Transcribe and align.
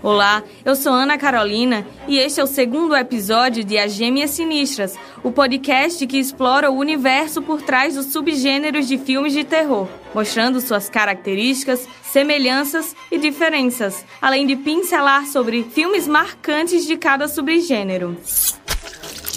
Olá, 0.00 0.42
eu 0.64 0.74
sou 0.74 0.92
Ana 0.92 1.18
Carolina 1.18 1.86
e 2.06 2.18
este 2.18 2.40
é 2.40 2.44
o 2.44 2.46
segundo 2.46 2.96
episódio 2.96 3.62
de 3.62 3.76
As 3.76 3.92
Gêmeas 3.92 4.30
Sinistras, 4.30 4.96
o 5.22 5.30
podcast 5.30 6.06
que 6.06 6.18
explora 6.18 6.70
o 6.70 6.78
universo 6.78 7.42
por 7.42 7.60
trás 7.60 7.94
dos 7.94 8.06
subgêneros 8.06 8.88
de 8.88 8.96
filmes 8.96 9.34
de 9.34 9.44
terror, 9.44 9.86
mostrando 10.14 10.60
suas 10.60 10.88
características, 10.88 11.86
semelhanças 12.02 12.96
e 13.10 13.18
diferenças, 13.18 14.02
além 14.22 14.46
de 14.46 14.56
pincelar 14.56 15.26
sobre 15.26 15.62
filmes 15.64 16.08
marcantes 16.08 16.86
de 16.86 16.96
cada 16.96 17.28
subgênero. 17.28 18.16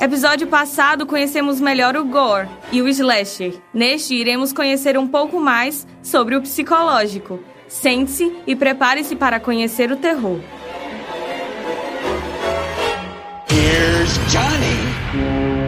Episódio 0.01 0.47
passado 0.47 1.05
conhecemos 1.05 1.61
melhor 1.61 1.95
o 1.95 2.03
gore 2.03 2.49
e 2.71 2.81
o 2.81 2.87
slasher. 2.87 3.61
Neste 3.71 4.15
iremos 4.15 4.51
conhecer 4.51 4.97
um 4.97 5.07
pouco 5.07 5.39
mais 5.39 5.85
sobre 6.01 6.35
o 6.35 6.41
psicológico. 6.41 7.39
Sente-se 7.67 8.35
e 8.47 8.55
prepare-se 8.55 9.15
para 9.15 9.39
conhecer 9.39 9.91
o 9.91 9.95
terror. 9.95 10.39
Here's 13.47 14.17
Johnny. 14.31 15.60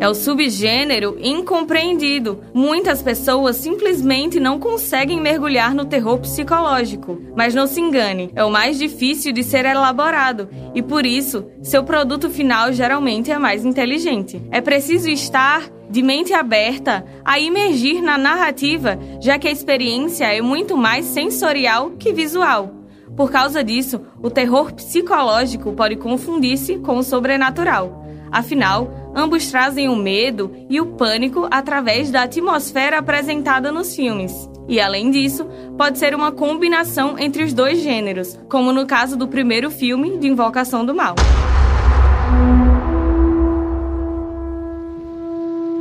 É 0.00 0.08
o 0.08 0.14
subgênero 0.14 1.18
incompreendido. 1.20 2.40
Muitas 2.54 3.02
pessoas 3.02 3.56
simplesmente 3.56 4.40
não 4.40 4.58
conseguem 4.58 5.20
mergulhar 5.20 5.74
no 5.74 5.84
terror 5.84 6.18
psicológico. 6.18 7.20
Mas 7.36 7.54
não 7.54 7.66
se 7.66 7.82
engane, 7.82 8.30
é 8.34 8.42
o 8.42 8.50
mais 8.50 8.78
difícil 8.78 9.30
de 9.30 9.44
ser 9.44 9.66
elaborado 9.66 10.48
e 10.74 10.82
por 10.82 11.04
isso 11.04 11.44
seu 11.62 11.84
produto 11.84 12.30
final 12.30 12.72
geralmente 12.72 13.30
é 13.30 13.38
mais 13.38 13.62
inteligente. 13.62 14.40
É 14.50 14.62
preciso 14.62 15.10
estar 15.10 15.68
de 15.90 16.02
mente 16.02 16.32
aberta 16.32 17.04
a 17.22 17.38
imergir 17.38 18.00
na 18.00 18.16
narrativa, 18.16 18.98
já 19.20 19.38
que 19.38 19.48
a 19.48 19.52
experiência 19.52 20.24
é 20.24 20.40
muito 20.40 20.78
mais 20.78 21.04
sensorial 21.04 21.90
que 21.98 22.10
visual. 22.10 22.74
Por 23.14 23.30
causa 23.30 23.62
disso, 23.62 24.00
o 24.22 24.30
terror 24.30 24.72
psicológico 24.72 25.74
pode 25.74 25.96
confundir-se 25.96 26.78
com 26.78 26.96
o 26.96 27.02
sobrenatural. 27.02 28.06
Afinal, 28.32 28.99
Ambos 29.14 29.50
trazem 29.50 29.88
o 29.88 29.96
medo 29.96 30.52
e 30.68 30.80
o 30.80 30.86
pânico 30.86 31.48
através 31.50 32.10
da 32.10 32.22
atmosfera 32.22 32.98
apresentada 32.98 33.72
nos 33.72 33.94
filmes. 33.94 34.48
E 34.68 34.80
além 34.80 35.10
disso, 35.10 35.46
pode 35.76 35.98
ser 35.98 36.14
uma 36.14 36.30
combinação 36.30 37.18
entre 37.18 37.42
os 37.42 37.52
dois 37.52 37.82
gêneros, 37.82 38.38
como 38.48 38.72
no 38.72 38.86
caso 38.86 39.16
do 39.16 39.26
primeiro 39.26 39.70
filme 39.70 40.16
de 40.18 40.28
Invocação 40.28 40.84
do 40.86 40.94
Mal. 40.94 41.16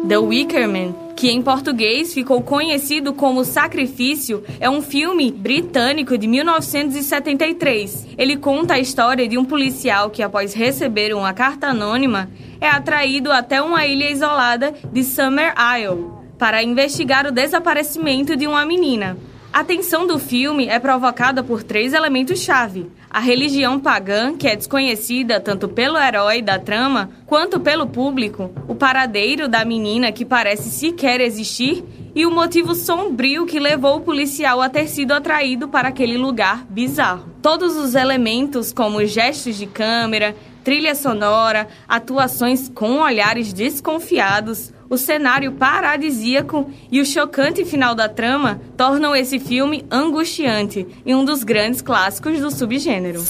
The 0.07 0.17
Wicker 0.17 0.67
Man, 0.67 0.95
que 1.15 1.29
em 1.29 1.39
português 1.39 2.15
ficou 2.15 2.41
conhecido 2.41 3.13
como 3.13 3.45
Sacrifício, 3.45 4.43
é 4.59 4.67
um 4.67 4.81
filme 4.81 5.31
britânico 5.31 6.17
de 6.17 6.27
1973. 6.27 8.07
Ele 8.17 8.35
conta 8.35 8.73
a 8.73 8.79
história 8.79 9.27
de 9.27 9.37
um 9.37 9.45
policial 9.45 10.09
que, 10.09 10.23
após 10.23 10.55
receber 10.55 11.13
uma 11.13 11.31
carta 11.31 11.67
anônima, 11.67 12.27
é 12.61 12.67
atraído 12.67 13.31
até 13.31 13.61
uma 13.61 13.85
ilha 13.85 14.09
isolada 14.09 14.73
de 14.91 15.03
Summer 15.03 15.53
Isle 15.77 16.19
para 16.37 16.63
investigar 16.63 17.27
o 17.27 17.31
desaparecimento 17.31 18.35
de 18.35 18.47
uma 18.47 18.65
menina. 18.65 19.17
A 19.51 19.63
tensão 19.63 20.05
do 20.05 20.19
filme 20.19 20.67
é 20.67 20.79
provocada 20.79 21.43
por 21.43 21.63
três 21.63 21.93
elementos-chave: 21.93 22.89
a 23.09 23.19
religião 23.19 23.79
pagã, 23.79 24.37
que 24.37 24.47
é 24.47 24.55
desconhecida 24.55 25.39
tanto 25.39 25.67
pelo 25.67 25.97
herói 25.97 26.41
da 26.41 26.59
trama 26.59 27.09
quanto 27.25 27.59
pelo 27.59 27.87
público, 27.87 28.51
o 28.67 28.75
paradeiro 28.75 29.47
da 29.47 29.65
menina, 29.65 30.11
que 30.11 30.23
parece 30.23 30.69
sequer 30.69 31.19
existir, 31.19 31.83
e 32.13 32.27
o 32.27 32.31
motivo 32.31 32.75
sombrio 32.75 33.45
que 33.47 33.59
levou 33.59 33.97
o 33.97 34.01
policial 34.01 34.61
a 34.61 34.69
ter 34.69 34.87
sido 34.87 35.13
atraído 35.13 35.67
para 35.67 35.89
aquele 35.89 36.17
lugar 36.17 36.63
bizarro. 36.69 37.29
Todos 37.41 37.75
os 37.75 37.95
elementos, 37.95 38.71
como 38.71 39.03
gestos 39.05 39.55
de 39.55 39.65
câmera, 39.65 40.35
trilha 40.63 40.95
sonora, 40.95 41.67
atuações 41.87 42.69
com 42.69 42.99
olhares 42.99 43.53
desconfiados, 43.53 44.73
o 44.89 44.97
cenário 44.97 45.53
paradisíaco 45.53 46.71
e 46.91 46.99
o 46.99 47.05
chocante 47.05 47.63
final 47.63 47.93
da 47.93 48.09
trama 48.09 48.59
tornam 48.75 49.15
esse 49.15 49.39
filme 49.39 49.85
angustiante 49.91 50.87
e 51.05 51.13
um 51.13 51.23
dos 51.23 51.43
grandes 51.43 51.81
clássicos 51.81 52.39
do 52.39 52.49
subgênero. 52.49 53.19
Eu 53.19 53.23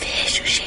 vejo 0.00 0.44
gente 0.46 0.65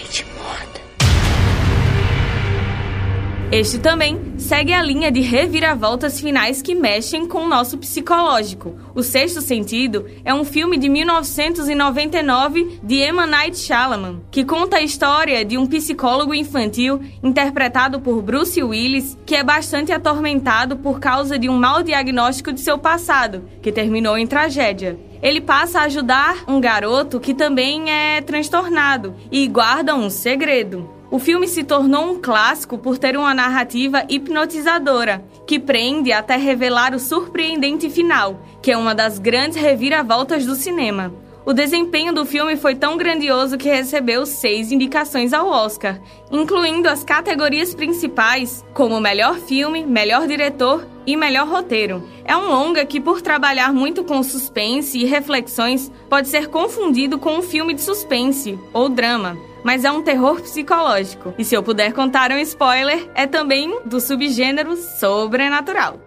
Este 3.51 3.79
também 3.79 4.35
segue 4.37 4.71
a 4.71 4.83
linha 4.83 5.11
de 5.11 5.21
reviravoltas 5.21 6.21
finais 6.21 6.61
que 6.61 6.75
mexem 6.75 7.25
com 7.27 7.39
o 7.39 7.47
nosso 7.47 7.79
psicológico. 7.79 8.75
O 8.93 9.01
Sexto 9.01 9.41
Sentido 9.41 10.05
é 10.23 10.31
um 10.31 10.45
filme 10.45 10.77
de 10.77 10.87
1999 10.87 12.79
de 12.83 12.97
Emma 12.97 13.25
Night 13.25 13.57
Shyamalan, 13.57 14.21
que 14.29 14.45
conta 14.45 14.77
a 14.77 14.83
história 14.83 15.43
de 15.43 15.57
um 15.57 15.65
psicólogo 15.65 16.35
infantil 16.35 17.01
interpretado 17.23 17.99
por 17.99 18.21
Bruce 18.21 18.61
Willis, 18.61 19.17
que 19.25 19.35
é 19.35 19.43
bastante 19.43 19.91
atormentado 19.91 20.77
por 20.77 20.99
causa 20.99 21.39
de 21.39 21.49
um 21.49 21.57
mau 21.57 21.81
diagnóstico 21.81 22.53
de 22.53 22.61
seu 22.61 22.77
passado, 22.77 23.45
que 23.63 23.71
terminou 23.71 24.15
em 24.15 24.27
tragédia 24.27 24.99
ele 25.21 25.41
passa 25.41 25.81
a 25.81 25.83
ajudar 25.83 26.45
um 26.47 26.61
garoto 26.61 27.19
que 27.19 27.33
também 27.33 27.91
é 27.91 28.21
transtornado 28.21 29.13
e 29.29 29.45
guarda 29.49 29.93
um 29.93 30.09
segredo. 30.09 30.98
O 31.11 31.17
filme 31.17 31.47
se 31.47 31.63
tornou 31.63 32.11
um 32.11 32.21
clássico 32.21 32.77
por 32.77 32.99
ter 32.99 33.17
uma 33.17 33.33
narrativa 33.33 34.05
hipnotizadora, 34.07 35.25
que 35.47 35.57
prende 35.57 36.11
até 36.11 36.35
revelar 36.35 36.93
o 36.93 36.99
surpreendente 36.99 37.89
final, 37.89 38.39
que 38.61 38.71
é 38.71 38.77
uma 38.77 38.93
das 38.93 39.17
grandes 39.17 39.57
reviravoltas 39.57 40.45
do 40.45 40.53
cinema. 40.53 41.11
O 41.43 41.51
desempenho 41.51 42.13
do 42.13 42.27
filme 42.27 42.55
foi 42.55 42.75
tão 42.75 42.95
grandioso 42.95 43.57
que 43.57 43.67
recebeu 43.67 44.23
seis 44.23 44.71
indicações 44.71 45.33
ao 45.33 45.47
Oscar, 45.47 45.99
incluindo 46.29 46.87
as 46.87 47.03
categorias 47.03 47.73
principais, 47.73 48.63
como 48.71 49.01
melhor 49.01 49.39
filme, 49.39 49.83
melhor 49.83 50.27
diretor 50.27 50.85
e 51.13 51.17
melhor 51.17 51.47
roteiro. 51.47 52.07
É 52.23 52.35
um 52.35 52.49
longa 52.49 52.85
que, 52.85 52.99
por 52.99 53.21
trabalhar 53.21 53.73
muito 53.73 54.03
com 54.03 54.21
suspense 54.21 54.97
e 54.97 55.05
reflexões, 55.05 55.91
pode 56.09 56.27
ser 56.27 56.47
confundido 56.47 57.17
com 57.17 57.37
um 57.37 57.41
filme 57.41 57.73
de 57.73 57.81
suspense 57.81 58.59
ou 58.73 58.89
drama 58.89 59.37
mas 59.63 59.83
é 59.83 59.91
um 59.91 60.01
terror 60.01 60.41
psicológico. 60.41 61.33
E 61.37 61.43
se 61.43 61.53
eu 61.53 61.61
puder 61.61 61.91
contar 61.91 62.31
um 62.31 62.37
spoiler, 62.37 63.09
é 63.13 63.27
também 63.27 63.81
do 63.85 63.99
subgênero 63.99 64.77
sobrenatural. 64.77 65.99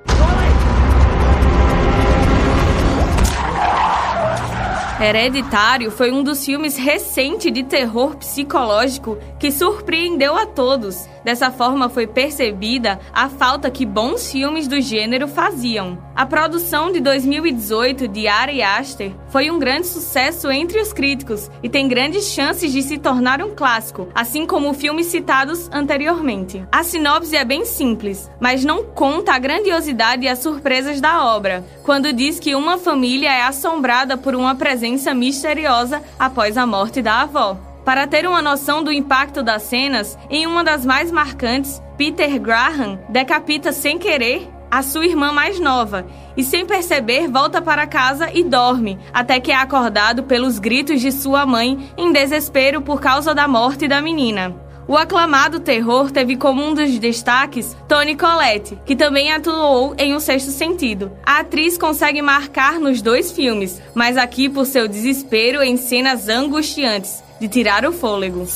Hereditário 5.01 5.91
foi 5.91 6.13
um 6.13 6.23
dos 6.23 6.45
filmes 6.45 6.77
recentes 6.77 7.53
de 7.53 7.65
terror 7.65 8.17
psicológico 8.17 9.19
que 9.39 9.51
surpreendeu 9.51 10.37
a 10.37 10.47
todos. 10.47 11.09
Dessa 11.25 11.51
forma 11.51 11.89
foi 11.89 12.07
percebida 12.07 12.99
a 13.13 13.29
falta 13.29 13.71
que 13.71 13.87
bons 13.87 14.31
filmes 14.31 14.67
do 14.67 14.81
gênero 14.81 15.29
faziam. 15.29 15.99
A 16.15 16.27
produção 16.27 16.93
de 16.93 17.01
2018 17.01 18.09
de 18.09 18.27
Ari 18.27 18.63
Aster 18.63 19.13
foi 19.29 19.51
um 19.51 19.59
grande 19.59 19.87
sucesso 19.87 20.51
entre 20.51 20.81
os 20.81 20.93
críticos 20.93 21.51
e 21.63 21.69
tem 21.69 21.89
grandes 21.89 22.27
chances 22.27 22.73
de 22.73 22.83
se 22.83 22.99
tornar 22.99 23.43
um 23.43 23.55
clássico, 23.55 24.09
assim 24.15 24.47
como 24.47 24.75
filmes 24.75 25.07
citados 25.07 25.71
anteriormente. 25.73 26.65
A 26.71 26.83
sinopse 26.83 27.37
é 27.37 27.45
bem 27.45 27.65
simples, 27.65 28.31
mas 28.41 28.65
não 28.65 28.85
conta 28.85 29.33
a 29.33 29.39
grandiosidade 29.39 30.25
e 30.25 30.29
as 30.29 30.41
surpresas 30.41 31.01
da 31.01 31.25
obra, 31.25 31.65
quando 31.83 32.13
diz 32.13 32.39
que 32.39 32.55
uma 32.55 32.77
família 32.77 33.33
é 33.33 33.43
assombrada 33.43 34.17
por 34.17 34.35
uma 34.35 34.55
presença 34.55 35.15
misteriosa 35.15 36.03
após 36.19 36.59
a 36.59 36.67
morte 36.67 37.01
da 37.01 37.23
avó. 37.23 37.72
Para 37.85 38.07
ter 38.07 38.27
uma 38.27 38.41
noção 38.41 38.83
do 38.83 38.93
impacto 38.93 39.43
das 39.43 39.63
cenas, 39.63 40.17
em 40.31 40.47
uma 40.47 40.63
das 40.63 40.87
mais 40.87 41.11
marcantes, 41.11 41.83
Peter 41.97 42.39
Graham 42.41 43.01
decapita 43.09 43.73
sem 43.73 43.99
querer 43.99 44.49
a 44.71 44.83
sua 44.83 45.05
irmã 45.05 45.33
mais 45.33 45.61
nova 45.61 46.07
e, 46.37 46.43
sem 46.43 46.65
perceber, 46.65 47.29
volta 47.29 47.61
para 47.61 47.87
casa 47.87 48.31
e 48.33 48.43
dorme, 48.43 48.99
até 49.13 49.39
que 49.39 49.51
é 49.51 49.57
acordado 49.57 50.23
pelos 50.23 50.59
gritos 50.59 51.01
de 51.01 51.13
sua 51.13 51.45
mãe 51.45 51.93
em 51.97 52.13
desespero 52.13 52.81
por 52.81 53.01
causa 53.01 53.35
da 53.35 53.47
morte 53.47 53.87
da 53.87 54.01
menina. 54.01 54.55
O 54.89 54.97
aclamado 54.97 55.61
terror 55.61 56.11
teve 56.11 56.37
como 56.37 56.63
um 56.63 56.75
dos 56.75 56.99
destaques 56.99 57.77
Toni 57.87 58.17
Collette, 58.17 58.79
que 58.85 58.97
também 58.97 59.33
atuou 59.33 59.95
em 59.97 60.15
O 60.15 60.21
Sexto 60.21 60.51
Sentido. 60.51 61.13
A 61.25 61.41
atriz 61.41 61.79
consegue 61.79 62.21
marcar 62.21 62.81
nos 62.81 63.01
dois 63.01 63.31
filmes, 63.31 63.81
mas 63.95 64.17
aqui 64.17 64.49
por 64.49 64.67
seu 64.67 64.89
desespero 64.89 65.63
em 65.63 65.77
cenas 65.77 66.29
angustiantes, 66.29 67.23
de 67.43 67.49
tirar 67.49 67.85
o 67.85 67.93
fôlego. 67.93 68.47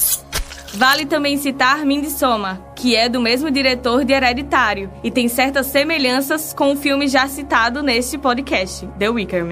Vale 0.74 1.06
também 1.06 1.36
citar 1.38 1.84
Midsommar, 1.84 2.60
que 2.76 2.94
é 2.94 3.08
do 3.08 3.20
mesmo 3.20 3.50
diretor 3.50 4.04
de 4.04 4.12
Hereditário 4.12 4.88
e 5.02 5.10
tem 5.10 5.28
certas 5.28 5.66
semelhanças 5.66 6.52
com 6.52 6.72
o 6.72 6.76
filme 6.76 7.08
já 7.08 7.26
citado 7.26 7.82
neste 7.82 8.16
podcast, 8.16 8.86
The 8.96 9.08
Wicker 9.08 9.44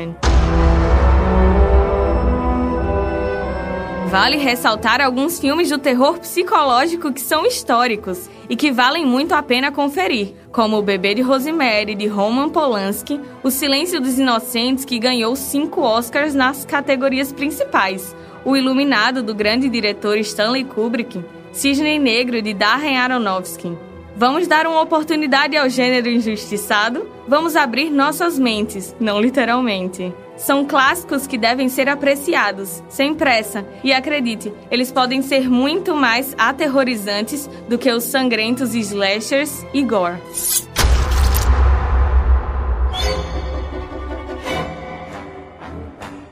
Vale 4.15 4.37
ressaltar 4.37 5.01
alguns 5.01 5.41
filmes 5.41 5.71
do 5.71 5.77
terror 5.77 6.21
psicológico 6.21 7.13
que 7.13 7.21
são 7.21 7.45
históricos 7.45 8.31
e 8.49 8.55
que 8.55 8.71
valem 8.71 9.05
muito 9.05 9.33
a 9.33 9.43
pena 9.43 9.73
conferir, 9.73 10.35
como 10.53 10.77
O 10.77 10.83
Bebê 10.83 11.17
de 11.17 11.21
Rosemary, 11.21 11.97
de 11.97 12.07
Roman 12.07 12.49
Polanski, 12.49 13.21
O 13.43 13.51
Silêncio 13.51 14.01
dos 14.01 14.17
Inocentes, 14.17 14.85
que 14.85 15.01
ganhou 15.01 15.35
cinco 15.35 15.81
Oscars 15.81 16.33
nas 16.33 16.65
categorias 16.65 17.33
principais, 17.33 18.15
O 18.45 18.57
Iluminado, 18.57 19.21
do 19.21 19.35
grande 19.35 19.69
diretor 19.69 20.17
Stanley 20.19 20.63
Kubrick, 20.63 21.21
Cisne 21.51 21.99
Negro, 21.99 22.41
de 22.41 22.55
Darren 22.55 22.97
Aronofsky. 22.97 23.77
Vamos 24.15 24.47
dar 24.47 24.65
uma 24.69 24.81
oportunidade 24.81 25.57
ao 25.57 25.69
gênero 25.69 26.09
injustiçado? 26.09 27.14
Vamos 27.27 27.57
abrir 27.57 27.91
nossas 27.91 28.39
mentes, 28.39 28.95
não 29.01 29.19
literalmente. 29.19 30.13
São 30.37 30.65
clássicos 30.65 31.27
que 31.27 31.39
devem 31.39 31.69
ser 31.69 31.89
apreciados, 31.89 32.83
sem 32.89 33.15
pressa, 33.15 33.65
e 33.83 33.93
acredite, 33.93 34.53
eles 34.71 34.93
podem 34.93 35.23
ser 35.23 35.49
muito 35.49 35.95
mais 35.95 36.35
aterrorizantes 36.37 37.49
do 37.69 37.79
que 37.79 37.91
os 37.91 38.05
sangrentos 38.05 38.75
slashers 38.75 39.65
e 39.73 39.83
gore. 39.83 40.19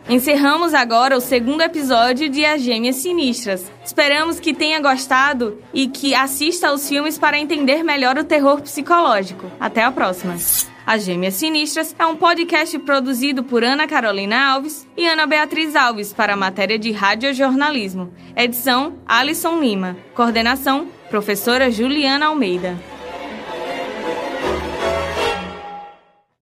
Encerramos 0.08 0.74
agora 0.74 1.16
o 1.16 1.20
segundo 1.20 1.62
episódio 1.62 2.28
de 2.28 2.44
As 2.44 2.60
Gêmeas 2.60 2.96
Sinistras. 2.96 3.72
Esperamos 3.82 4.38
que 4.38 4.52
tenha 4.52 4.78
gostado 4.78 5.58
e 5.72 5.88
que 5.88 6.14
assista 6.14 6.68
aos 6.68 6.86
filmes 6.86 7.18
para 7.18 7.38
entender 7.38 7.82
melhor 7.82 8.18
o 8.18 8.24
terror 8.24 8.60
psicológico. 8.60 9.50
Até 9.58 9.82
a 9.82 9.90
próxima! 9.90 10.36
As 10.84 11.04
Gêmeas 11.04 11.34
Sinistras 11.34 11.94
é 11.98 12.04
um 12.06 12.16
podcast 12.16 12.76
produzido 12.80 13.44
por 13.44 13.62
Ana 13.62 13.86
Carolina 13.86 14.52
Alves 14.52 14.86
e 14.96 15.06
Ana 15.06 15.26
Beatriz 15.26 15.76
Alves 15.76 16.12
para 16.12 16.34
a 16.34 16.36
matéria 16.36 16.78
de 16.78 16.90
radiojornalismo. 16.90 18.12
Edição: 18.36 18.98
Alisson 19.06 19.60
Lima. 19.60 19.96
Coordenação: 20.14 20.88
Professora 21.08 21.70
Juliana 21.70 22.26
Almeida. 22.26 22.91